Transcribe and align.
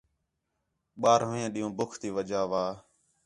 ٻارہویں 1.01 1.47
ݙِین٘ہوں 1.53 1.75
ٻُکھ 1.77 1.95
تی 2.01 2.09
وَجہ 2.15 2.41
وا 2.51 2.63